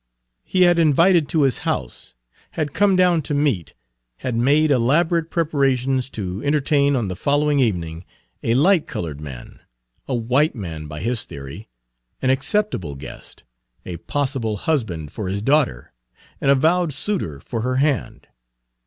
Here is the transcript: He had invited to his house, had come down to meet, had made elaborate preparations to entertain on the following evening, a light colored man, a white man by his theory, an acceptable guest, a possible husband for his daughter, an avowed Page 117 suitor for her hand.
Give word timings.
He 0.43 0.63
had 0.63 0.79
invited 0.79 1.29
to 1.29 1.43
his 1.43 1.59
house, 1.59 2.15
had 2.53 2.73
come 2.73 2.95
down 2.95 3.21
to 3.21 3.35
meet, 3.35 3.75
had 4.25 4.35
made 4.35 4.71
elaborate 4.71 5.29
preparations 5.29 6.09
to 6.09 6.41
entertain 6.43 6.95
on 6.95 7.07
the 7.07 7.15
following 7.15 7.59
evening, 7.59 8.03
a 8.41 8.55
light 8.55 8.87
colored 8.87 9.21
man, 9.21 9.59
a 10.07 10.15
white 10.15 10.55
man 10.55 10.87
by 10.87 11.01
his 11.01 11.23
theory, 11.23 11.69
an 12.19 12.31
acceptable 12.31 12.95
guest, 12.95 13.43
a 13.85 13.97
possible 13.97 14.57
husband 14.57 15.11
for 15.11 15.29
his 15.29 15.43
daughter, 15.43 15.93
an 16.41 16.49
avowed 16.49 16.89
Page 16.89 17.07
117 17.07 17.37
suitor 17.37 17.39
for 17.39 17.61
her 17.61 17.75
hand. 17.75 18.25